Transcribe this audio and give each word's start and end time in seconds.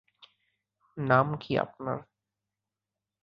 নাম 0.97 1.27
কি 1.41 1.51
আপনার? 1.57 1.97